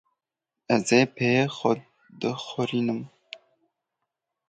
[0.75, 1.73] Ezê pê xwe
[2.19, 3.01] di xwerî nim